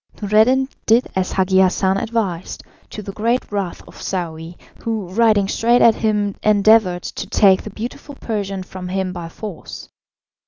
[0.19, 5.83] Noureddin did as Hagi Hassan advised, to the great wrath of Saouy, who riding straight
[5.83, 9.89] at him endeavoured to take the beautiful Persian from him by force.